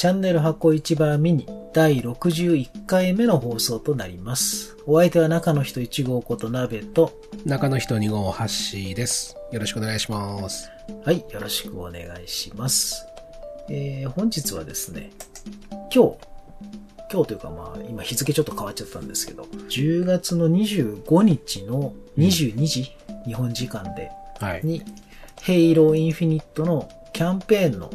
[0.00, 4.74] チャンネル箱市場ミニ第61回目の放送となります。
[4.86, 7.12] お相手は中の人1号こと鍋と、
[7.44, 9.36] 中の人2号ハッシーです。
[9.52, 10.70] よろしくお願いします。
[11.04, 13.04] はい、よろしくお願いします。
[13.68, 15.10] えー、本日はですね、
[15.94, 16.16] 今日、
[17.12, 24.62] 今日というかまあ、今日付ちょっと変わっちゃったんですけど、10月の25日の22時、日本時間で、はい。
[24.64, 24.82] に、
[25.42, 27.90] ヘイローインフィニットのキャンペーンの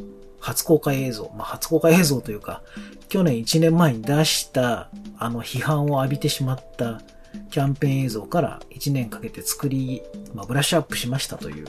[0.46, 2.62] 初公開映像、まあ初公開映像というか、
[3.10, 7.02] 去年1年前に出した、あの批判を浴びてしまった
[7.50, 10.04] キャンペーン映像から1年かけて作り、
[10.36, 11.66] まあブラッシュアップしましたという、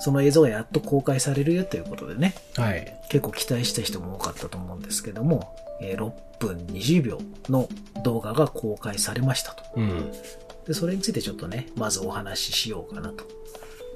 [0.00, 3.00] その映像がやっと公開されるよということでね、はい。
[3.10, 7.68] 結構期待した人も多かったと思うんですけども、えー6分20秒の
[8.02, 9.62] 動画が公開されましたと。
[9.76, 10.10] うん。
[10.66, 13.24] で、それについてちょっとね、まずお話ししようかなと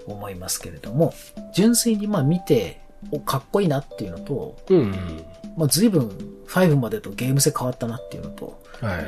[0.06, 1.14] 思いますけれども、
[1.54, 2.83] 純粋にまあ見て、お、
[3.24, 5.24] かっこいいなっていうのと、うん、うん。
[5.56, 6.08] まあ随分
[6.46, 9.06] 5までとゲーム性変わったなっていうのと、はい。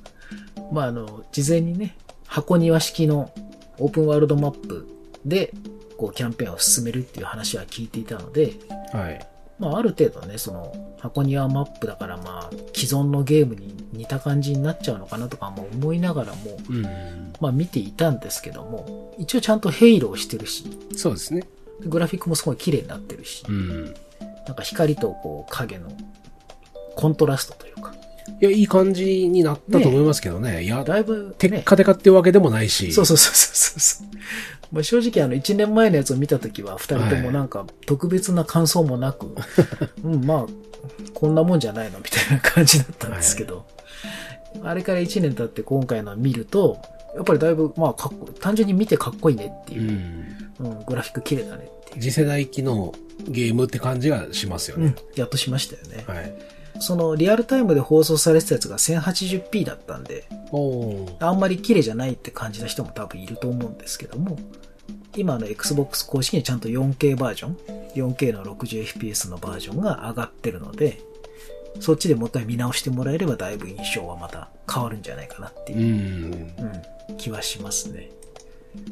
[0.72, 1.96] まああの、事前にね、
[2.26, 3.30] 箱庭式の
[3.78, 4.88] オープンワールドマップ
[5.24, 5.52] で、
[5.96, 8.54] こうキャンペーンを進めるっていう話は聞いていたので、
[8.92, 9.26] はい。
[9.58, 16.82] まあある程度ね、その箱庭マップだからまあ既存のゲームに似た感じになっちゃうのかなとかも思いながらも、うん。
[17.40, 20.64] まあ見ていたんですけども、一応ちゃんとヘイローしてるし、
[20.96, 21.44] そうですね。
[21.80, 23.84] グラフィックもすごい綺麗になってるしう、ん。
[24.46, 25.90] なんか光とこう影の
[26.96, 27.94] コントラストというか、
[28.40, 30.64] いや、いい感じになったと思いますけどね。
[30.64, 32.92] いや、だいぶね、テッカテカっていうわけでもないし。
[32.92, 34.06] そうそうそうそうそう。
[34.72, 39.34] まあ正直あの1年前のやつを見たときは二人ともなんか特別な感想もなく、
[40.02, 40.46] うん、まあ、
[41.12, 43.66] こんなもんじゃないのみたいな感じだったんですけど、
[44.62, 46.78] あれから1年経って今回のを見ると、
[47.14, 50.43] やっぱりだいぶ、まあかっこ、単純に見てかっこいいねってういう、ん。
[50.60, 52.02] うん、グラフィック綺麗だねっていう。
[52.02, 52.94] 次世代機の
[53.28, 56.04] ゲームって感じがしますよねうん。、やっとしましたよね。
[56.06, 56.34] はい。
[56.80, 60.24] そのリアルタイムで放送されてたやつが 1080p だったんで。
[61.20, 64.36] あんまり綺麗じゃないって感じた人も多分いると思うんですけども、
[65.16, 67.56] 今の Xbox 公式にちゃんと 4K バージョン、
[67.94, 70.98] 4K の 60fps のバージョンが上がってるので、
[71.80, 76.32] そっちでもう一回見直してもらえればだいぶ印象はまた変わるんじゃないかなってういう、ん。
[77.10, 78.10] うん、気はしますね。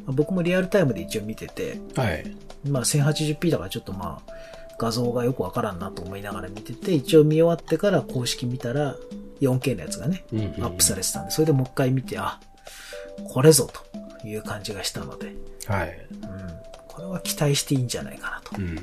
[0.05, 2.35] まあ僕もリアルタイムで一応見てて、はい。
[2.67, 4.33] まあ 1080p だからちょっとまあ
[4.77, 8.95] 画像がよくわからんなと思いながら見てて、一応見終わってから公式見たら
[9.41, 10.39] 4K のやつがね、うん。
[10.41, 12.39] アップされてたんで、それでもう一回見て、あ、
[13.29, 13.69] これぞ
[14.21, 15.35] という感じがしたので、
[15.67, 16.07] はい。
[16.11, 16.29] うん、
[16.87, 18.57] これは期待していいんじゃないかなと。
[18.57, 18.75] うん。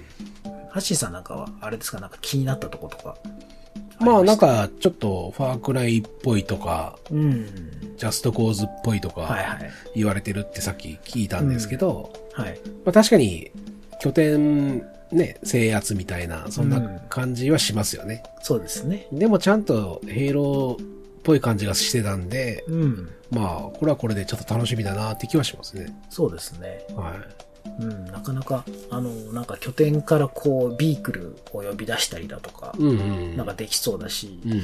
[0.68, 3.16] ハッシーさんなんかは、あれですか、なんか気になったとことか？
[4.00, 7.46] まあなんか、か、ちょっと、ファークライっぽいとか、うん。
[7.96, 9.58] ジャストコーズっぽいとか。
[9.94, 12.58] 言われてるってさっき聞いたんですけど、はい。
[12.84, 13.50] まあ確かに、
[14.00, 14.78] 拠点、
[15.12, 18.22] ね、制圧みたいな、そんうんな感じはしますよね。
[18.42, 19.06] そうですね。
[19.12, 20.86] でもちゃんと、ヘイローっ
[21.22, 23.10] ぽい感じがしてたんで、うん。
[23.30, 25.94] まあ、これはこれでちょっと楽しみだなって気はしますね。
[26.08, 26.86] そうですね。
[26.96, 27.14] は
[27.78, 28.04] うん。
[28.06, 33.02] なかなか、あの、なんか拠点からこう、ビークルを呼び出したりだとかい。、うんう
[33.34, 33.36] ん。
[33.36, 34.62] なんかできそうだし、うん。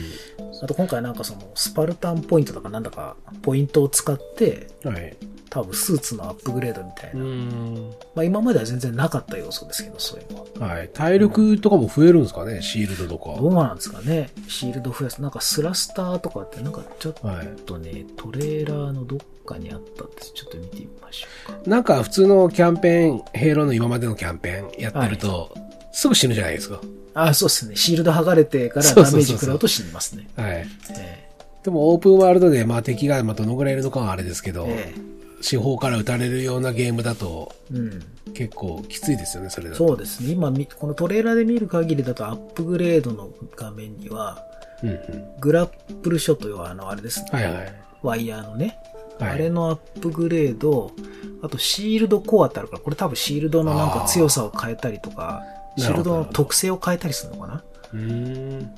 [0.63, 5.17] あと今回なんかその、スパルタンポイントとかなんだか、ポイントを使って、はい。
[5.57, 7.25] 多分スーツのアップグレードみたいうな。
[7.25, 7.91] ん。
[8.15, 10.75] まあ今までは全然なかった要素ですけど、そういうのは。
[10.75, 10.89] はい。
[10.93, 13.41] 体力とかも増えるんですかね、シールドとか。
[13.41, 14.29] どうなんですかね？
[14.49, 15.23] シールド増やす。
[15.23, 17.47] なんかスラスターとかってなんかちょっはい。
[17.65, 20.33] とね、トレーラーのどっかにあったんです。
[20.35, 21.71] ちょっと見てみましょうか。
[21.71, 25.55] なんか普通のキャンペーン、ヘイローの今までのキャンペーンやってると、
[25.93, 26.83] すぐ死ぬじゃないですか。
[27.15, 27.77] あ、そうですね。
[27.77, 30.29] シールド剥がれてからダそうそうそうそうメージ食らうと死にますね。
[30.37, 30.67] はい。
[30.91, 31.27] え
[31.65, 38.03] でもオープンワールドで、まあ敵がまあどのぐらいいるのかはあれですけど、ええ四方から撃たれるようなゲームだとえうん。
[38.35, 39.87] 結構きついですよね、それだと。
[39.87, 40.33] そうですね。
[40.33, 44.45] 今み、このトレーラーで見る限りだとアップグレードの画面には、
[44.83, 45.41] うんうん。
[45.41, 47.29] グラップルショット要はあの、あれですね。
[47.33, 47.75] はいはい。
[48.03, 48.79] ワイヤーのね。
[49.19, 50.93] はいあれのアップグレード、
[51.41, 57.65] あとシールドコアってあるから、これ多分シールドのなんか強さを変えたりとか、ーシールドの特性を変えたりするのかな。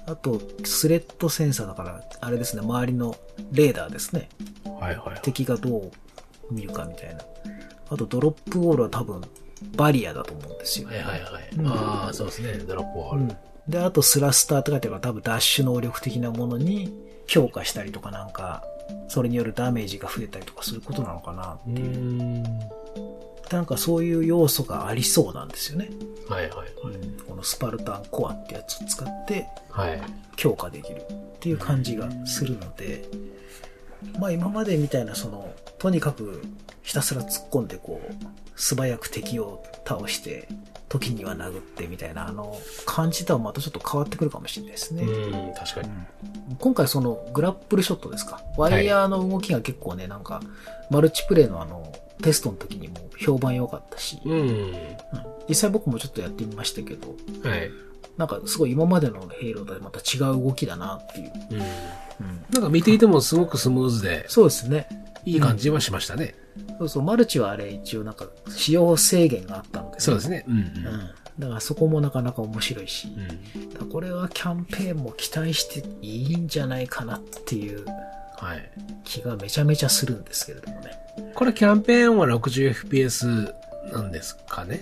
[0.06, 3.16] あと、スレッドセンサーだから、あれですね、周りの
[3.50, 4.28] レーダーですね。
[4.80, 5.20] はいはい。
[5.22, 5.90] 敵がどう
[6.50, 7.20] 見るかみたいな。
[7.90, 9.22] あと、ドロップウォールは多分、
[9.76, 10.88] バリアだと思うんですよ。
[10.88, 11.48] はいはいはい。
[11.56, 12.52] うんああ、そうですね。
[12.58, 13.22] ドロップはある。
[13.22, 13.36] うん。
[13.68, 16.92] で、あと、スラスターって書いてあるから、多分ダッシュ能力的なものに
[17.26, 18.64] 強化したりとかなんか、
[19.08, 21.58] それによるダメージが増えたりとかすることなのかな。
[21.66, 22.42] うーん。
[23.50, 25.88] なんかそういう要素がありそうなんですよね。
[26.28, 26.68] はいはい。
[26.84, 30.00] うん、このスパルタンコアってやつを使ってはい。
[30.36, 33.04] 強化できるっていう感じがするので、
[34.18, 36.42] まあ今までみたいなその、とにかく
[36.82, 38.14] ひたすら突っ込んでこう、
[38.56, 40.48] 素早く敵を倒して、
[40.88, 45.02] 時には殴ってみたいな、あの、感じとはまたちょっと変わってくるかもしれないですね。
[45.02, 45.90] うん、確かに。
[46.58, 48.40] 今回そのグラップルショットですか？
[48.56, 50.40] ワイヤーの動きが結構ね、なんか、
[50.90, 51.92] マルチプレイのあの、
[52.22, 54.32] テストの時にも評判良かったし、うん。
[54.32, 54.74] うん
[55.48, 57.08] 実際僕もちょっとやってみましたけど、
[57.42, 57.70] はい。
[58.18, 61.32] なんかすごい今までのヘイローとはまた違う動きだなっていう。
[61.52, 61.58] うん。
[61.58, 64.88] うん、なんか見ていてもすごくスムーズで、そうですね。
[65.24, 66.34] いい感じはしましたね。
[66.78, 70.44] そうそう、マルチはあれ一応なんか使用制限があったので、そうですね。
[70.48, 70.56] うん。
[70.56, 70.64] うん。
[71.38, 73.08] だからそこもなかなか面白いし、
[73.80, 73.88] うん。
[73.88, 77.84] これはキャンペーンも期待していいんじゃないかなっていう
[78.36, 78.70] はい。
[79.04, 80.98] 気がめちゃめちゃするんですけれどもね。
[81.34, 83.52] これキャンペーンは 60fps
[83.92, 84.80] なんですかね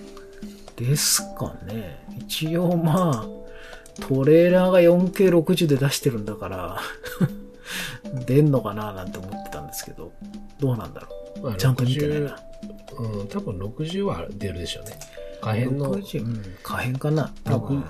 [0.77, 2.05] ですかね。
[2.19, 6.81] 一応まあ、トレーラーが 4K60 で出してるんだから、
[8.27, 10.13] 出んのかななんて思ってたんですけど、
[10.61, 11.09] どうなんだろ
[11.43, 11.57] まあう。
[11.57, 12.37] ちゃんと見てないな。
[12.37, 12.47] 60
[12.99, 14.99] うん、多分60は出るでしょうね。
[15.41, 17.33] 可変の、60、うん、可変かな。
[17.45, 17.85] 多分。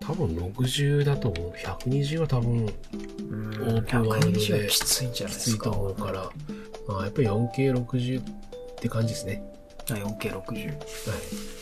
[0.00, 1.52] 多分60だと思う。
[1.52, 2.66] 120は多分
[3.30, 5.70] うん、オープンワールド120はできついんじゃないきついですか。
[5.70, 6.30] と思うから、
[6.88, 8.24] まあ、やっぱり 4K60 っ
[8.80, 9.42] て感じですね。
[9.90, 10.74] あ 4K60 は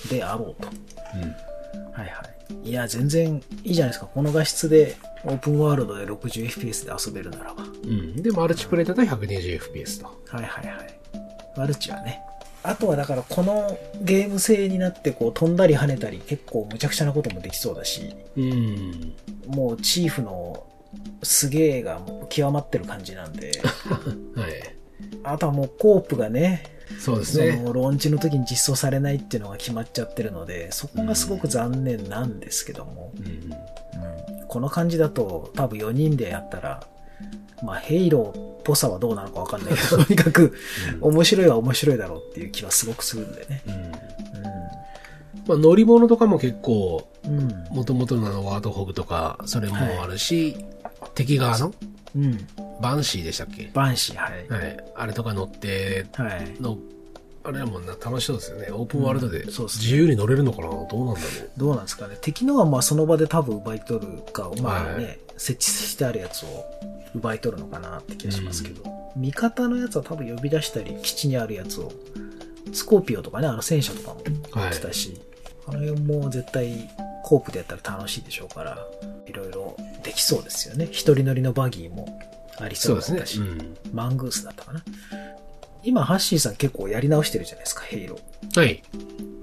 [0.07, 0.09] い。
[0.09, 0.69] であろうと。
[1.15, 1.93] うん。
[1.93, 2.23] はいは
[2.65, 2.69] い。
[2.69, 4.07] いや、全然いいじゃないですか。
[4.07, 7.63] この画質でオープンワールドで 60fps で遊べるならば。
[7.63, 8.23] うん。
[8.23, 10.07] で、マルチプレイだと 120fps と。
[10.29, 11.01] はいはいはい。
[11.57, 12.23] マルチはね。
[12.63, 19.15] あとはだからこのゲーム性になってこう飛んだり跳ねたり結構むちゃくちゃなこともできそうだし、うん。
[19.47, 20.67] もうチーフの
[21.23, 23.53] すげえが極まってる感じなんで、
[24.37, 24.80] はい。
[25.25, 26.65] あとはもうコープがね、
[26.99, 27.63] そそうですね。
[27.63, 33.27] のローンチの時に実装されないっていうのが決まっちゃってるので、そこがすごく残念なんですけども、うん。
[33.27, 33.81] うん
[34.51, 36.83] この感じだと多分4人でやったら、
[37.63, 40.55] まあヘイローっぽさはどうなのかわかんないけど、 とにかく
[41.01, 43.63] 面白いは面白いだろうっていう気はすごくするんでね。
[43.69, 43.93] うん。
[45.47, 47.39] まあ、乗り物とかも結構、うん。
[47.39, 47.65] うん。
[47.71, 50.57] 元々のワードホグとか、それもあるし、
[51.15, 51.73] 敵側の
[52.17, 52.39] うん。
[52.81, 53.71] バンシーでしたっけ？
[53.73, 54.49] バンシー、はい。
[54.49, 54.85] はい。
[54.95, 56.61] あれとか乗ってはい。
[56.61, 56.79] の、
[57.45, 58.69] あれはもうな楽しそうですよね。
[58.71, 60.69] オープンワールドで自由に乗れるのかな？
[60.69, 61.51] どうなんだろう。
[61.57, 62.17] どうなんですかね。
[62.21, 66.67] 敵のはまあその場で多分奪い取るか、まあね、はい設置してあるやつを
[67.15, 68.83] 奪い取るのかなって気がしますけど、
[69.17, 71.91] 味方のやつは多分呼び出したり、基地にあるやつを、
[72.75, 75.19] スコーピオとかね、あの戦車とかもはい来てたし、
[75.67, 76.91] あの辺も絶対
[77.25, 78.87] コープでやったら楽しいでしょうから、
[79.27, 80.89] いろいろできそうですよね。
[80.91, 82.21] 一人乗りのバギーも
[82.59, 83.19] ありそそううですね。
[83.19, 83.77] だったし、うん。
[83.93, 84.83] マングースだったかな。
[85.83, 88.61] 今、ハッシーさん結構やり直してるじゃないですか、ヘイロー。
[88.61, 88.83] はい。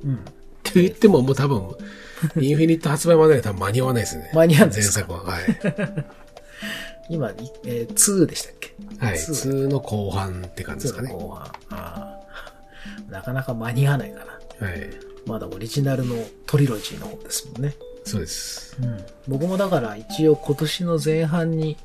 [0.03, 0.15] うん。
[0.15, 0.19] っ
[0.63, 1.61] て言ってももう多分、
[2.39, 4.31] インフィニット発売までには多分間に合わないですね。
[4.33, 4.99] 間に合わないで前すか？
[5.01, 5.23] 作は。
[5.23, 5.43] はい。
[7.09, 8.75] 今、いえー2でしたっけ？
[8.99, 9.15] はい。
[9.15, 11.09] 2 2の後半って感じですかね。
[11.11, 11.43] 後半。
[11.45, 12.17] ああ
[13.09, 14.25] なかなか間に合わないか
[14.59, 14.67] な。
[14.67, 14.89] はい。
[15.25, 16.15] まだオリジナルの
[16.45, 17.75] トリロジーの方ですもんね。
[18.03, 18.75] そうです。
[18.81, 19.05] うん。
[19.27, 21.77] 僕もだから一応今年の前半に、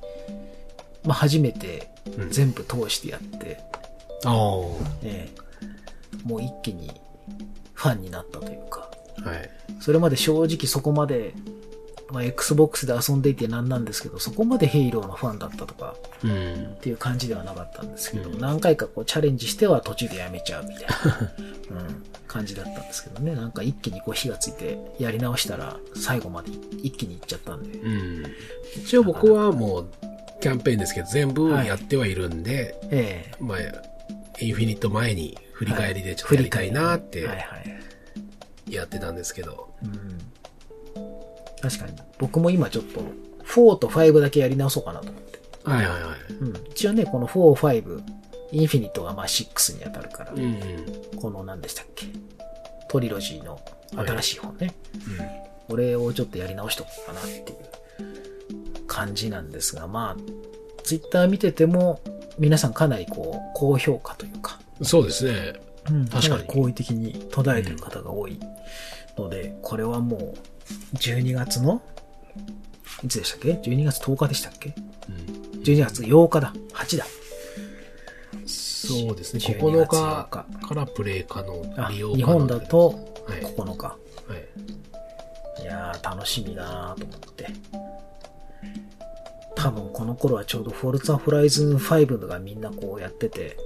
[1.04, 1.88] まあ初めて
[2.18, 3.60] うん全部通してやって、
[4.24, 4.58] ああ。
[4.60, 4.66] は
[5.02, 5.42] ええ
[6.24, 6.90] もう一気に
[7.74, 9.82] ファンになったというか、い。
[9.82, 11.34] それまで正直そこまで、
[12.10, 16.80] まあ、Xbox で遊んでいてなんなんですけど、そこまでヘイローのファンだったとかうんっ。
[16.80, 21.30] ていう感じではなかったんですけど、うん何回かこうチャレンジしては途中でやめちゃうみたいな、
[21.80, 23.34] うん、感じだったんですけどね。
[23.34, 26.50] なんか一気にこう火がついてやり直したら最後まで
[26.82, 27.78] 一気にいっちゃったんで。
[27.78, 28.22] うん。
[28.76, 29.86] 一応僕はもう、
[30.42, 33.58] キャンペーンですけど、全部やってはいるんで、ええまあ、
[34.40, 37.42] インフィニット前に振り返りでちょっとやりたいなってはいは
[38.68, 38.72] い。
[38.72, 40.18] やってたんですけど、うん。
[41.60, 41.92] 確かに。
[42.18, 43.00] 僕も今ちょっと
[43.44, 45.40] 4と5だけやり直そうかなと思って。
[45.64, 46.32] はいはいはい。
[46.40, 46.56] うん。
[46.70, 48.02] 一応ね、この4、5、
[48.50, 51.18] インフィニットがまあ6に当たるから、うんうん。
[51.20, 52.06] この何でしたっけ？
[52.88, 53.60] トリロジーの
[53.94, 54.74] 新しい本ね。
[55.68, 57.46] うこれをちょっとやり直しとこうかなっていう
[58.92, 62.02] 感じなんですが、まあ、ツイッター見てても、
[62.38, 64.84] 皆さんかなりこう、高評価というか、ん。
[64.84, 65.54] そうですね。
[65.90, 68.38] うん、確かに好意的に途絶えてる方が多い
[69.16, 70.34] ので、これはもう、
[70.96, 71.80] 12月の、
[73.02, 74.74] いつでしたっけ ?12 月10日でしたっけ？
[75.08, 75.62] うん。
[75.62, 76.52] ?12 月8日だ。
[76.74, 77.06] 8だ。
[78.46, 79.40] そうですね。
[79.40, 82.88] 12 9月日8からプレイ可能あ、利用日本だと
[83.26, 83.40] はい。
[83.40, 83.86] 9日。
[83.86, 83.96] は
[85.58, 85.62] い。
[85.62, 87.46] いやー、楽しみだなと思って。
[89.62, 93.56] 多分この頃はちょうどフォルツァホライズン5がみんなこうやってて、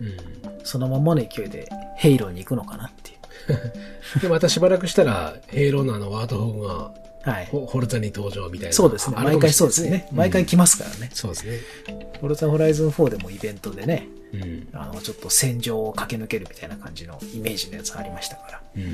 [0.00, 0.16] うん。
[0.64, 3.14] そのままの勢いでヘイローに行くのかなってい
[4.18, 4.20] う。
[4.22, 6.92] で、またしばらくしたら、ヘイローのあのワードホグが
[7.26, 7.46] はい。
[7.46, 8.72] ホホルザに登場みたいな。
[8.72, 9.16] そうですね。
[9.16, 10.08] 毎回そうですね。
[10.12, 11.10] 毎回来ますからね。
[11.12, 11.58] そうですね。
[12.20, 14.68] フォルザホライズン4でもイベントでね、うん。
[14.72, 18.60] あの、ちょっと戦場を駆け抜けるみたいな感じのイメージのやつありましたから。
[18.76, 18.90] うんうん。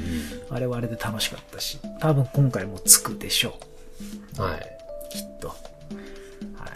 [0.49, 3.59] あれはあれで楽しかったし、多分今回もつくでしょ
[4.38, 4.61] はい。
[4.61, 5.09] う。
[5.11, 5.71] きっと。
[6.56, 6.70] はい。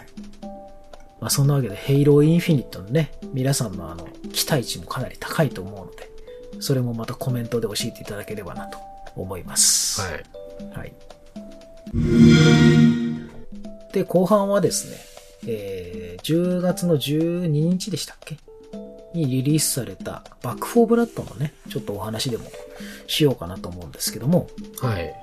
[1.19, 6.09] まあそんなわけで、ヘイローインフィニットのね、皆さんのあの、期待値もかなり高いと思うので、
[6.59, 8.77] それもまたコメントで教えていただければなと
[9.15, 10.01] 思います。
[10.01, 10.23] はい。
[10.77, 10.93] はい。
[13.93, 14.97] で、後半はですね、
[15.47, 18.37] えー、10月の12日でしたっけ？
[19.13, 22.45] にリリースされたバックフォーブラッドのね、ちょっとお話でも
[23.07, 24.49] しようかなと思うんですけども、
[24.81, 25.15] はい。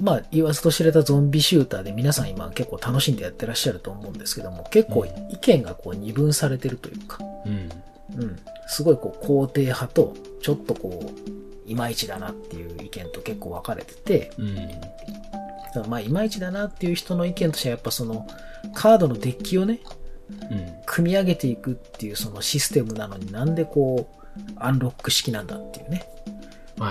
[0.00, 7.70] まあ、言わずと知れたゾンビシューターで皆さん今結構楽しんでやってらっしゃると思うんですけども、結構意見がこう二分されてるというか、うん。
[8.16, 11.12] うん、すごいこう肯定派と、ちょっとこ
[11.66, 15.88] う、いまいちだなっていう意見と結構分かれてて、うん。
[15.88, 18.26] まあ、いまいちだなっていう人の意見としては、やっぱその、
[18.74, 19.80] カードのデッキをね、
[20.50, 20.72] うん。
[20.86, 24.20] 組み上げていくっていうそのシステムなのになんでこう、
[24.56, 26.29] アンロック式なんだっていうね、はい。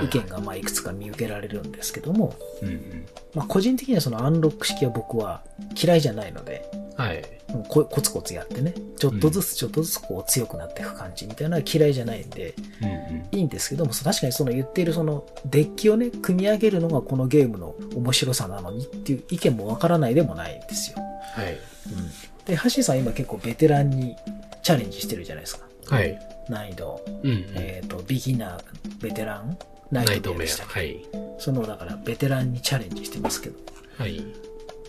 [0.03, 3.05] 意見がまあいくつか見受けられるんですけども、うんうん。
[3.33, 5.43] まあ個人的にはそのアンロック式は僕は
[5.81, 7.17] 嫌いじゃないので、はい。
[7.17, 13.27] うんこコツコツやってね、ちょっとずつちょっとずつこう強くなっていく感じみたいなのは嫌いじゃないんで、うんうん。
[13.31, 20.99] いいんですけども、確かにその言っているそのデッキをね、組み上げるのがこのゲームの面白さなのにっていう意見もわからないでもないんですよ。
[20.99, 21.53] はい。
[21.53, 22.45] うん。
[22.45, 24.15] で、ハッシーさん今結構ベテランに
[24.61, 25.65] チャレンジしてるじゃないですか。
[25.87, 26.19] はい。
[26.49, 27.01] 難易度。
[27.23, 27.45] うんうん。
[27.55, 29.57] えっ、と、ビギナー、ベテラン
[29.91, 30.39] ナイトメア。
[30.39, 31.05] でしたはい。
[31.37, 33.55] その、だからベテランにチャレンジしてますけど。
[33.97, 34.23] はい。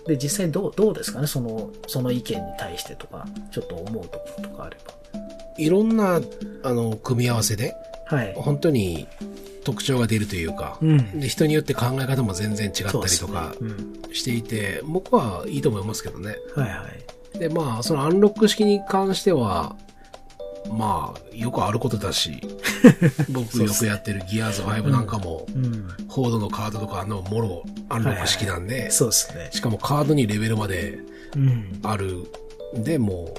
[0.07, 1.26] で、実際どう、どうですかね？
[1.26, 4.76] その、その意見に対してとか、ちょっと思うところとかあれ
[5.59, 6.21] いろんな、
[6.62, 7.75] あの、組み合わせで、
[8.11, 8.16] ば。
[8.16, 8.35] はい。
[8.35, 9.07] 本当に
[9.64, 11.21] 特徴が出るというか、うん。
[11.21, 14.02] で人によって考え方も全然違ったりとかうん。
[14.12, 16.37] していて、僕はいいと思いますけどね。
[16.57, 16.87] はいは
[17.35, 17.38] い。
[17.38, 19.76] で、まあ、そのアンロック式に関しては、
[20.71, 22.41] まあ、よくあることだし、
[23.31, 25.89] 僕よくやってるギアーズ5なんかも、うん。
[26.09, 29.49] コードのカードとかあのもろアンロック式なんで、そうですね。
[29.53, 30.99] しかもカードにレベルまで
[31.37, 31.81] うん。
[31.83, 32.27] ある
[32.77, 33.35] んで、も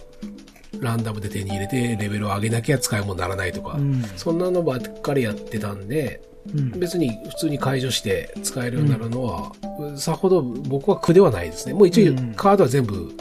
[0.79, 4.03] う、ランダムで手に入れてレベルを上げなきゃ使い物にならないとか、うん。
[4.15, 6.21] そんなのばっかりやってたんで、
[6.53, 6.71] うん。
[6.79, 9.51] 別に普通に解除して使えるようになるのは、
[9.95, 11.73] さほど僕は苦ではないですね。
[11.73, 13.11] もう一応うんカードは全部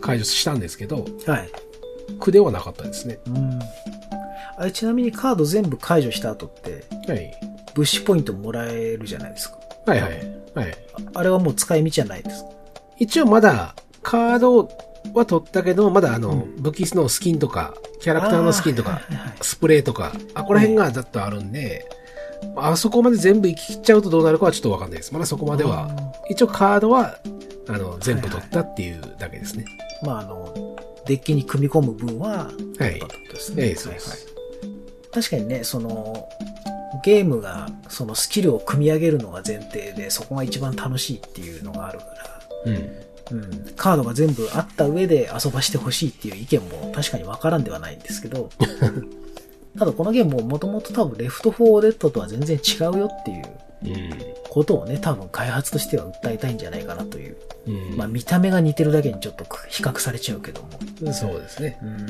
[0.00, 1.50] 解除したんですけど、はい。
[2.18, 3.18] 苦ではなかったですね。
[3.26, 3.60] うん。
[4.58, 7.34] あれ、ちなみにカード全部解除した後って、はい。
[7.74, 9.58] 物資ポイントもらえるじゃないですか。
[9.86, 10.12] はいはい。
[10.54, 10.76] はい。
[11.14, 12.50] ああれはもう使い道じゃないですか？
[12.98, 14.70] 一応まだカード
[15.12, 19.02] は取ったけど、まだあの、うん武器のスキンとか、キャラクターのスキンとか、
[19.42, 21.88] スプレーとか、あ、こら辺がざっとあるんで、
[22.56, 25.12] あそこまで全部行き切っちゃうとどうなるかはちょっとわかんないです。
[25.12, 25.90] まだそこまでは。
[26.30, 27.18] 一応カードは、
[27.68, 29.64] あの、全部取ったっていうだけですね。
[30.02, 33.00] まあ、あの、デッキに組み込む分は、はい
[33.32, 33.68] ですね。
[33.68, 34.10] ええ、そうです。
[34.10, 34.36] はいはい
[35.16, 36.28] 確かにね、その、
[37.02, 43.06] ゲームが、そのスキルを組み上げるのが前提で、そこが一番楽しいっていうのがあるから、うん。
[43.32, 48.50] うん、カードが全部あった上で遊ばしてほしいっていう意見も確かにわからんではないんですけど、
[49.78, 53.46] ただこのゲームももともと多分レフト4デッドとは全然違うよっていううん。
[54.50, 57.36] ことをね、多分開発としては訴えたいんじゃないかなという。
[57.66, 57.96] うん。
[57.96, 61.12] まあ見た目が似てるだけにちょっと比較されちゃうけども。
[61.12, 61.78] そうですね。
[61.82, 62.06] うん。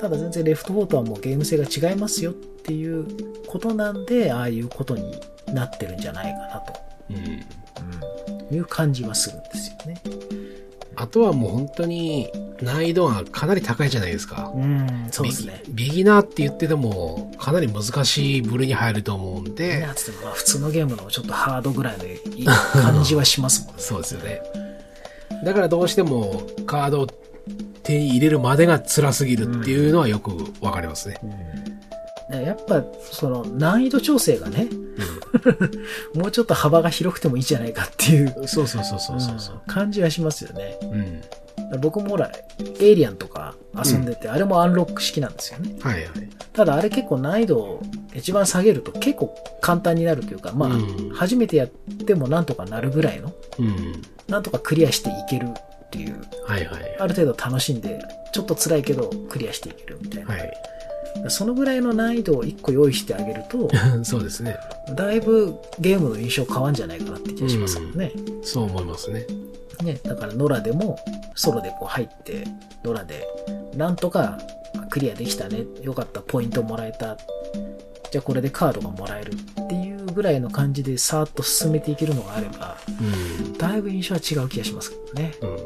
[0.00, 3.06] ただ全然レフト4とはもうゲーム性が違いますよっていう
[3.46, 5.14] ことなんで、ああいうことに
[5.52, 6.80] なってるんじゃないかなと。
[7.10, 7.16] うん。
[7.16, 8.54] うん。
[8.54, 10.00] いう感じはするんですよね。
[11.00, 12.30] あとはもう本当に
[12.60, 14.52] 難易度がかなり高いじゃないですか。
[14.54, 15.62] うん、そうですね。
[15.70, 23.82] ビギビギナーって言ってても、かなり難しい部類に入ると思うんいでや、つってもまあ普通のゲームのちょっとハードぐらいのいい感じはしますもんね。
[23.82, 24.42] そうですよね。
[25.42, 27.06] だからどうしてもカードを
[27.82, 31.18] 手に入れるまでが辛すぎるっていうのはよくわかりますね。
[31.22, 31.69] うん、
[32.36, 34.68] やっぱ、その難易度調整がね、
[36.14, 38.48] もうちょっと幅が広くてもいいじゃないかっていううん。
[38.48, 39.54] そうそうそうそうそうそう。
[39.54, 40.78] うん感じはしますよね。
[40.82, 41.22] うん。
[41.80, 42.30] 僕もほら、
[42.80, 45.76] エイリアンとか遊んでて、あれもアンロック式なんですよね。
[45.80, 46.06] はいはい。
[46.52, 47.82] ただあれ結構難易度を
[48.14, 54.02] 一番下げると結構簡単になるというか、まあ、うん初めてやってもなんとかなるぐらいの、うん。
[54.28, 56.96] なんとかクリアしていけるっていう、はいはい。
[56.98, 58.00] ある程度楽しんで、
[58.32, 60.34] ちょっと辛いけどクリアしていけるみたいな。
[60.34, 60.52] はい。
[61.28, 63.70] そのぐらいの難易度を1個用意してあげると、
[64.04, 64.56] そうですね。
[64.94, 68.12] だいぶゲームの印象変わんじゃないかなって気がしますもんね。
[68.42, 69.26] そう思いますね。
[69.82, 70.98] ね、だからノラでも
[71.34, 72.46] ソロでこう入って、
[72.84, 73.26] ノラで
[73.76, 74.38] なんとか
[74.90, 77.16] クリアできたね、よかった、ポイントもらえた、
[78.10, 83.52] じゃあこれでカードがもらえるっていうぐぐらいの感じでさーっと進めていけるのがあれば、うん。
[83.54, 85.34] だいぶ印象は違う気がしますけどね。
[85.40, 85.56] うん。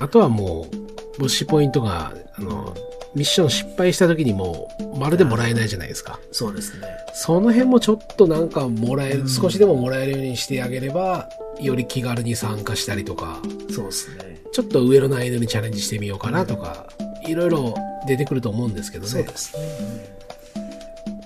[0.00, 2.74] あとはもう、物資ポイントが、あの、
[3.14, 6.20] ミッション失敗した時にもう、まるでもらえないじゃないですか。
[6.30, 6.86] そうですね。
[7.14, 11.28] その辺もちょっとなんかもらえる、うん少しでももらえるようにしてあげれば、
[11.60, 14.40] より気軽に参加したりとか、そうですね。
[14.52, 16.86] ちょっと上の難易度にチャレンジしてみようかなとか、
[17.26, 17.74] いろいろ
[18.06, 19.10] 出てくると思うんですけどね。
[19.10, 20.18] そうですね。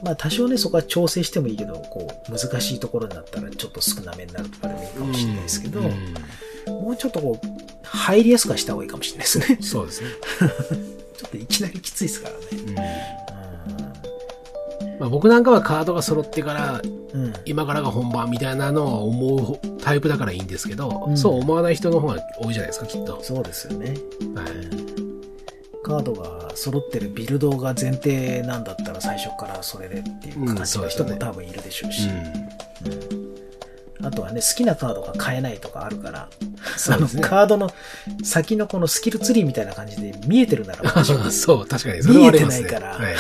[0.02, 6.14] まあ多少ね、そこは調整してもいいけど、こう、難しいところになったらちょっと少なめになるとかでもいいかもしれないですけど、うん
[6.64, 7.46] もうちょっとこう、
[7.82, 9.58] 入りやすくはした方がいいかもしれないですね。
[9.60, 10.08] そうですね。
[11.16, 13.22] ちょっといきなりきついですからね。
[14.98, 16.80] まあ、僕なんかはカードが揃ってから、
[17.14, 17.24] うん。
[17.24, 17.32] うん。
[17.44, 23.22] 今からが本番みたいなのを思うタイプだからいいんですけど、うんそう思わない人の方が多いじゃないですか、きっと。
[23.22, 23.88] そうですよね。
[23.88, 23.96] はい。
[25.82, 32.52] カードが揃ってるビルドが前提なんだったら最初からそれでっていう感じの人も多分いるでしょうし、うん
[34.04, 36.28] あとはね、好きなカードが買えないとかあるから、
[36.76, 37.70] そうですねあのカードの
[38.22, 41.12] 先のこのスキルツリーみたいな感じで見えてるなら私。
[41.32, 42.02] そう、確かに。
[42.02, 42.62] それはありますね。
[42.62, 43.16] 見えてないからはい。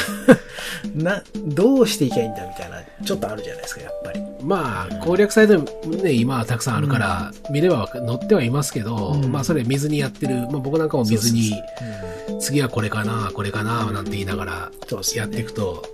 [0.94, 4.20] な、どうしていけばいいんだみたいな、ちょっとあるじゃないですか、やっぱり。
[4.42, 15.84] まあ、攻略サイトね、今はたくさんあるから、見れば載ってはいますけど、うんまあ、それ見ずにやってる、まあ、僕なんかも見ずに、うん次はこれかな、これかな、なんて言いながら、そうですよねやっていくと、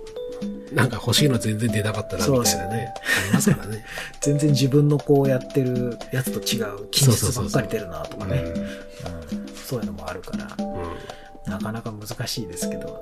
[0.73, 2.93] なんか欲しいの全然出なかったな、みたいなね。
[3.23, 3.85] ありますからね。
[4.21, 8.43] 全然自分のこうやってるやつと違う近日ばっかり出るなとかね。
[8.43, 13.01] うんそういうのもあるから、うんなかなか難しいですけど、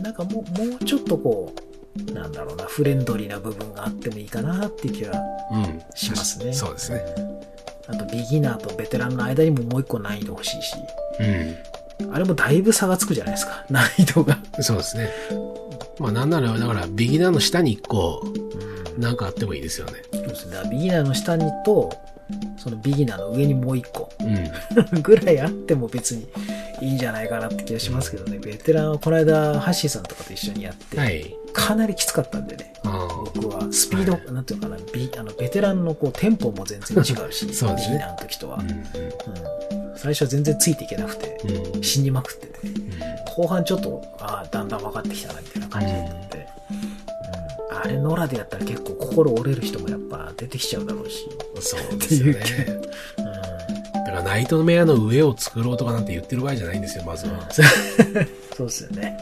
[0.00, 1.52] なんかもう、もうちょっとこ
[2.08, 5.64] う、なんだろうな、フレンドリーな部分があってもいいかなっていう気はうん。
[5.64, 5.82] うん。
[5.94, 6.52] しますね。
[6.52, 7.02] そうですね。
[7.88, 10.76] あと、ビギナーとベテランの間にももう一個難易度欲しいし、
[11.18, 11.56] うん。
[12.12, 14.38] あれもだいぶ差がつくじゃないですか、 難易度が。
[14.60, 15.10] そうですね。
[15.98, 19.94] まあなんなら、だから、ビギナーの下に一個、うんなんかあってもいいですよね。
[20.12, 20.52] そうですね。
[20.56, 21.90] だからビギナーの下にと、
[22.58, 25.00] そのビギナーの上にもう一個うん。
[25.02, 26.28] ぐらいあっても別に
[26.80, 28.38] いいんじゃないかなって気がしますけどね。
[28.38, 31.34] ベテランはこの間、ハッシーさんとかと一緒にやって、はい。
[31.52, 32.72] かなりきつかったんでね。
[32.84, 38.62] あ僕はスピード、はなんていうのかな、ビあのベテランのこうテンポも全然違うし、 そうですねビギナーの時とは、あ。
[38.62, 38.70] うん。
[38.70, 38.84] うん
[40.02, 41.38] 最初は全然ついていけなくて。
[41.82, 42.52] 死にまくってて、
[43.36, 47.00] 後半ちょっと、ああ、だんだん分かってきたなみたいな感じだったんで、うん
[47.82, 51.26] あれ野良でやったら結構心折れる人もやっぱ出てきちゃうだろうし、
[51.60, 52.90] そうですよっていうね。
[53.94, 57.48] だから、ナイトメアの上を作ろうとかなんて言ってる場合じゃないんですよ、まずは。
[58.56, 59.16] そうですよね。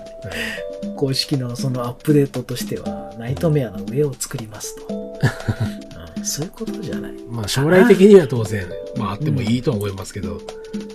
[0.96, 5.18] 公式のそのアップデートとしては、ナイトメアの上を作りますと。
[6.18, 7.12] うんそういうことじゃない。
[7.28, 10.40] まあ、将来的には当然、まあ、あってもいいとは思いますけど。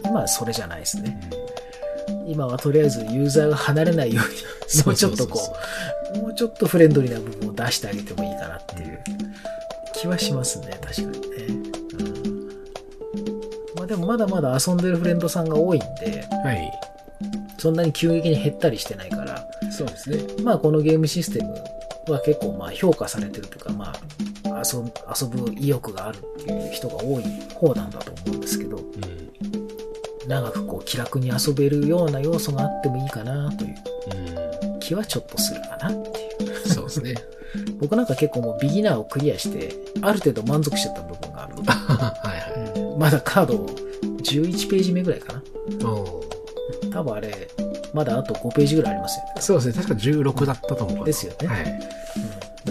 [0.06, 1.30] 今はそれじゃないですね。
[2.28, 5.40] 今はとりあえずユーザーが離れないように、もうちょっとこ
[6.16, 9.04] う、もうちょっとフレンドリーな部分を出してあげてもいいかなっていう
[9.94, 11.18] 気はしますね、確かにね。
[11.48, 11.52] う
[13.22, 16.72] ん、まあでもまだまだ遊んでるフレンドさんが多いんで、はい。
[17.58, 20.18] そんなに急激に減ったりしてないから、そうですね。
[20.44, 21.54] まあこのゲームシステム
[22.14, 23.94] は結構まあ評価されてるというか、まあ
[24.64, 27.24] 遊ぶ遊ぶ意欲があるっていう人が多い
[27.54, 30.28] 方なんだと思うんですけど、うん。
[30.28, 33.72] 長くこう気楽に遊べるような要素があってもいいかなという
[34.76, 36.68] う気はちょっとするかなっていう。
[36.68, 36.70] ん。
[36.70, 37.16] そうですね。
[37.80, 42.80] 僕なんか結構もうビギナーをクリアして、ある程度満足しちゃった部分があるので はいはい。
[42.80, 43.56] うんまだカード
[44.24, 45.44] 11ページ目ぐらいかな。
[45.90, 46.24] お
[46.92, 47.48] 多分あれ、
[47.94, 49.42] まだあと5ページぐらいありますよね。
[49.42, 49.84] そうですね。
[49.84, 51.06] 確か16だったと思う。
[51.06, 52.03] ですよねはい。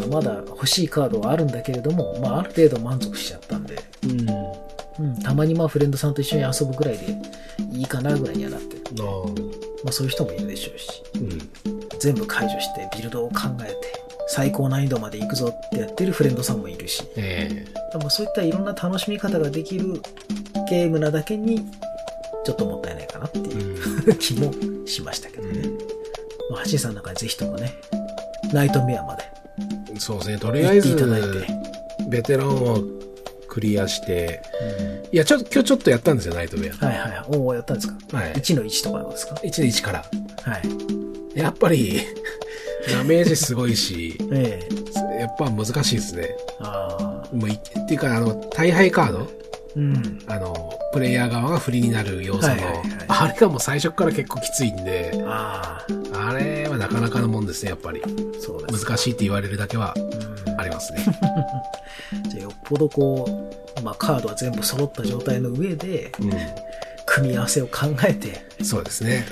[0.07, 5.07] まだ欲しいカードはあるんだけれども、まあある程度満足しちゃったんで、うん。
[5.07, 7.17] うん、たまにまあフレンドさんと一緒に遊ぶぐらいで
[7.73, 8.83] いいかなぐらいにはなってる。
[9.01, 9.03] あ
[9.85, 11.99] まあそういう人もいるでしょうし、うん。
[11.99, 13.75] 全部解除してビルドを考えて、
[14.29, 20.01] 最高難易度まで行くぞってやってるフレンドさんもいるし、えまあそういったいろんな楽しみ方ができる
[20.69, 21.65] ゲームなだけに、
[22.45, 24.53] ちょっともったいないかなってえいう 気も
[24.87, 25.69] しましたけどね。
[26.51, 27.75] まあ、橋井さんなんかぜひともね、
[28.53, 29.32] ナイトメアまでうん。
[29.99, 30.39] そうですね。
[30.39, 30.97] とりあえず
[32.09, 32.79] ベテランを
[33.49, 34.41] クリアして、
[35.13, 36.87] いや、ちょっと、今日ちょっとやったんですよ、ナイトメア。
[36.87, 37.25] はいはいはい。
[37.37, 38.17] おお、やったんですか？
[38.17, 38.33] はい。
[38.35, 40.05] 1の1とかですか？1の1から。
[40.43, 40.59] は
[41.35, 41.39] い。
[41.39, 42.01] やっぱり、
[42.91, 44.61] ダメージすごいし、え
[45.17, 46.35] えやっぱ難しいですね。
[46.61, 47.37] ああ。
[47.37, 49.29] もうい、っていうか、あの、大敗カード
[49.77, 50.19] うん。
[50.27, 52.83] あの、プレイヤー側が不利になる要素の、はいはいはい
[53.15, 55.93] あれがもう最初から結構きついんで、ああ
[56.35, 58.03] れはなかなかのもんですね、やっぱり。
[58.05, 58.09] あ、
[58.41, 58.85] そうです。
[58.85, 61.05] 難しいって言われるだけはうんありますね。
[62.29, 66.25] じゃあよっぽどこう、まあカードは全部揃った状態の上で、う
[67.07, 68.65] 組み合わせを考えて、ん。
[68.65, 69.27] そうですね。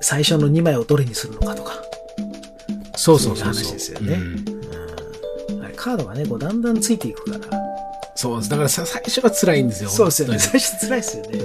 [0.00, 1.82] 最初の2枚をどれにするのかとか。
[2.96, 3.64] そうそうそうそう。
[3.64, 7.63] そういう話ですよねうんうんはいカードがね、こうだんだんついていくから。
[8.14, 8.50] そうです。
[8.50, 9.90] だからさ最初が辛いんですよ。
[9.90, 10.38] そうですよね。
[10.38, 11.38] 本最初辛いですよね。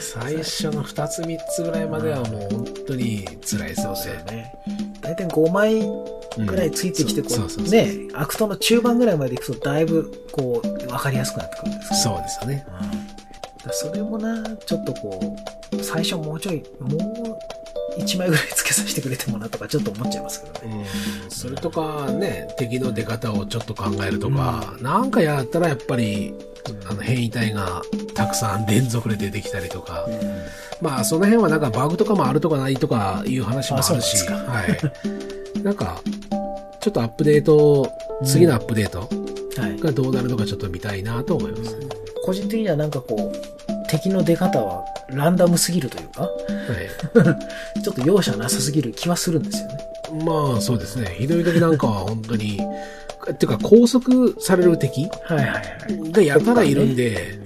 [0.00, 4.32] 最初の2つ3つぐらいまではもう本当に辛いですよそうですよね。
[4.32, 4.52] ね。
[5.00, 5.80] 大体5枚
[6.46, 12.66] ぐらいついてきて、こう、ね、アクトの中盤ぐらいまでいくと、だいぶ、こう、わかりやすくなってくるんですそうですよね。
[12.90, 13.16] うん
[13.72, 15.36] それもな、ちょっとこ
[15.72, 17.55] う、最初もうちょい、もう
[17.98, 20.84] 1枚ぐらいつけさせてくれてもなとか、ちょっと思っちゃいますけどね。
[21.24, 26.34] うんそれとかね、敵の出方をちょっと考えるとか、なんかやったらやっぱり、
[26.88, 27.82] あの変異体が
[28.14, 30.08] たくさん連続で出てきたりとか、
[30.80, 34.64] まあその辺はなんかバグとかもあるとかないとかいう話もあるし、は
[35.58, 35.62] い。
[35.62, 36.00] なんか、
[36.80, 37.90] ちょっとアップデート、
[38.24, 39.08] 次のアップデート
[39.60, 39.78] はい。
[39.78, 41.86] がどうなるのかちょっと見たいなと思いますね。
[42.24, 47.80] 個人的にはなんかこう、敵の出方はランダムすぎるというか、はい。
[47.82, 49.78] ちょっと容赦なさすぎる気はするんですよね。
[50.24, 51.16] まあそうですね。
[51.18, 52.60] ひどい時なんかは本当に、
[53.30, 55.08] っていうか拘束される敵。
[56.12, 57.38] がやたらいるんで、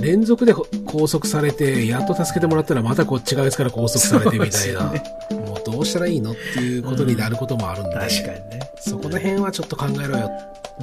[0.00, 4.92] 連続で拘束されて、やっと助けてもらったらまたこっち側から拘束されてみたいな、
[5.30, 8.60] そうもうどうしたらいいのっていうことになることもあるんで、確かにね。
[8.80, 10.30] そこの辺はちょっと考えろよ。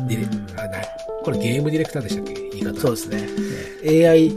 [0.07, 0.47] ディレうん
[1.23, 2.33] これゲームディレクターでしたっけ？
[2.33, 2.79] 言い方。
[2.79, 3.27] そうですね。
[3.83, 4.31] ね AI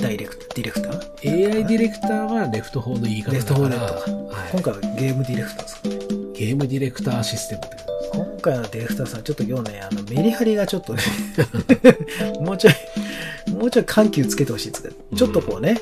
[0.00, 4.36] ダイレクト、ディレクター？AI ディレクターはレフト方の言い方だレフトから、レットか。
[4.36, 5.88] はい今回はゲームディレクターですか？
[5.88, 5.96] ね。
[6.34, 7.76] ゲームディレクターシステムって
[8.12, 11.02] 今回のディレクターさん、ちょっと今日ね、あの、メリハリがちょっとね、
[12.40, 15.78] もうちょい、もうちょい緩急つけてほしいですけど、ちょっとこうね、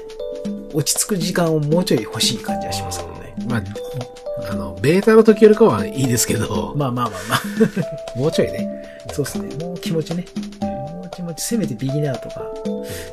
[0.75, 3.35] 落ち着く時間をもうちょい欲しい感じはしますけどね。
[3.49, 7.41] まあ、あの、ベータの時よりかはいいですけど、まあまあまあまあ。
[8.19, 8.69] もうちょいね。
[9.13, 9.55] そうですね。
[9.65, 10.25] もう気持ちね。
[10.61, 12.43] もう気持ち、せめてビギナーとか、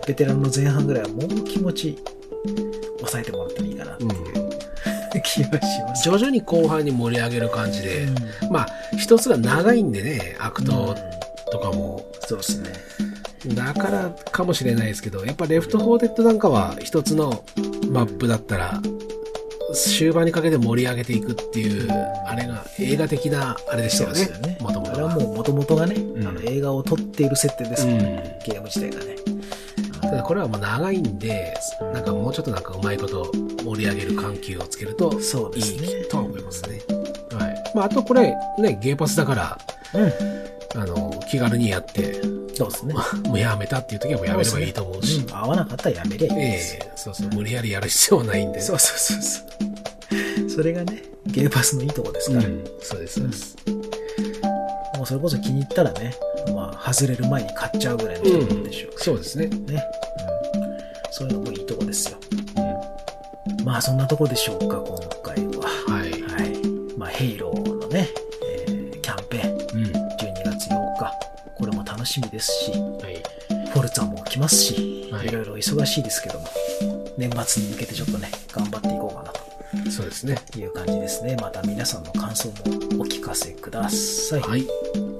[0.07, 1.97] ベテランの前半ぐらいはもう気持ち、
[2.97, 4.09] 抑えてもらったらいいかな、うん。
[5.21, 6.03] 気がします。
[6.03, 8.67] 徐々に後半に盛り上げる感じで、うんまあ、
[8.97, 10.95] 一つが長いんでね、アクト
[11.51, 12.05] とかも。
[12.27, 12.73] そうですね。
[13.53, 17.43] だからかもしれないですけど、やっぱ Left 4 Dead なんかは一つの
[17.91, 18.81] マップだったら、
[19.73, 21.91] 終盤にかけて盛り上げていくっていう、
[22.25, 24.57] あれが映画的なあれでしたよね。
[24.59, 24.95] もともとは。
[24.95, 29.34] あれはもう元々がね、んあの映画を撮っている設定ですもんね、ゲーム自体がね。
[30.15, 31.53] ただこれはもう長いんで、
[31.93, 33.29] なんかもうちょっとなんかうまいこと
[33.65, 36.81] 盛り上げる緩急をつけるといいとは思いますね。
[37.37, 37.71] はい。
[37.75, 39.57] まああとこれね、ゲーパスだから、
[39.93, 40.81] うん。
[40.81, 42.21] あの、気軽にやって、
[42.53, 42.93] そうですね。
[43.27, 46.79] もうやめたっていう時はもうやめればいいと思うし、うん合わなかったらやめりゃいいんですよ。
[46.85, 48.61] ええそうそう、無理やりやる必要はないんで。
[48.61, 49.41] そうそうそうそ
[50.45, 50.49] う。
[50.55, 53.55] それがね、ゲーパスのいいとこですから、うん、そうです、そうです。
[54.95, 56.15] もうそれこそ気に入ったらね、
[56.53, 59.47] まあ、外れる前に買っちゃうぐらいの人なんでしょうそうですね。
[59.47, 59.83] ね。
[61.21, 61.25] うん。
[61.25, 62.17] そういうのもいいとこですよ。
[63.63, 65.67] まあ、そんなとこでしょうか、今回は。
[65.87, 66.11] はい。
[66.11, 66.97] はい。
[66.97, 68.09] まあ、ヘイローのね、
[68.67, 69.85] えーキャンペーン、うん。
[69.85, 71.11] 12月8日。
[71.55, 73.23] これも楽しみですし、はい。
[73.69, 76.47] フォルツァも来ますし、はいいろいろ忙しいですけども、
[77.17, 80.37] 年末に向けてちょっとね、頑張っていこうかなそうですね。
[80.51, 81.35] という感じですね。
[81.41, 82.53] また皆さんの感想も
[83.01, 84.39] お聞かせください。
[84.41, 84.65] はい。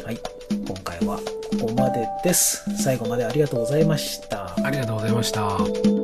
[0.03, 0.19] はい。
[0.67, 1.17] 今回は
[1.59, 2.63] ここまでです。
[2.81, 4.44] 最後までありがとうございました。
[4.65, 5.94] ありがとうございました。